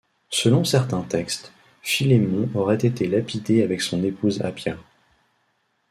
Selon 0.31 0.63
certains 0.63 1.03
textes, 1.03 1.51
Philémon 1.83 2.49
aurait 2.55 2.73
été 2.87 3.07
lapidé 3.07 3.61
avec 3.61 3.83
son 3.83 4.03
épouse 4.03 4.41
Appia. 4.41 4.75